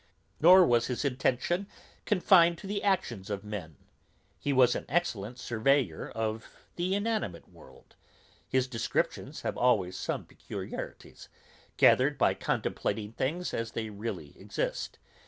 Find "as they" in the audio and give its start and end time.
13.53-13.91